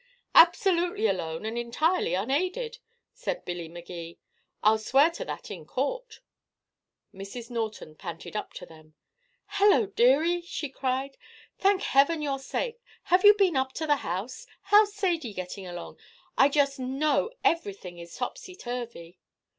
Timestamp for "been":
13.35-13.55